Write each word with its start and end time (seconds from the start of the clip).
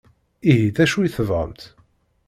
Ihi 0.49 0.69
d 0.75 0.77
acu 0.83 0.99
i 1.01 1.09
tebɣamt? 1.15 1.61